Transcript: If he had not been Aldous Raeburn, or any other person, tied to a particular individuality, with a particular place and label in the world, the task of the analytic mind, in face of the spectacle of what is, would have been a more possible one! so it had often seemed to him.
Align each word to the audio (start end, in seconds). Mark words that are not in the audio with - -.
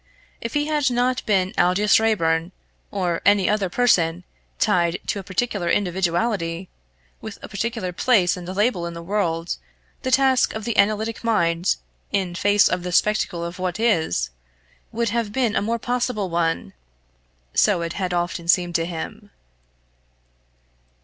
If 0.41 0.55
he 0.55 0.65
had 0.65 0.89
not 0.89 1.23
been 1.27 1.53
Aldous 1.59 1.99
Raeburn, 1.99 2.51
or 2.89 3.21
any 3.23 3.47
other 3.47 3.69
person, 3.69 4.23
tied 4.57 4.97
to 5.05 5.19
a 5.19 5.23
particular 5.23 5.69
individuality, 5.69 6.69
with 7.21 7.37
a 7.43 7.47
particular 7.47 7.93
place 7.93 8.35
and 8.35 8.47
label 8.47 8.87
in 8.87 8.95
the 8.95 9.03
world, 9.03 9.57
the 10.01 10.09
task 10.09 10.55
of 10.55 10.65
the 10.65 10.75
analytic 10.75 11.23
mind, 11.23 11.75
in 12.11 12.33
face 12.33 12.67
of 12.67 12.81
the 12.81 12.91
spectacle 12.91 13.45
of 13.45 13.59
what 13.59 13.79
is, 13.79 14.31
would 14.91 15.09
have 15.09 15.31
been 15.31 15.55
a 15.55 15.61
more 15.61 15.77
possible 15.77 16.31
one! 16.31 16.73
so 17.53 17.83
it 17.83 17.93
had 17.93 18.11
often 18.11 18.47
seemed 18.47 18.73
to 18.73 18.85
him. 18.87 19.29